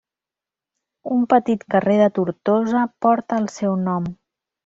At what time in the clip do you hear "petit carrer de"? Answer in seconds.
1.33-2.07